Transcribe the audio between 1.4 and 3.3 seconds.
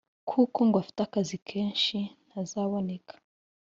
kenshi ntazaboneka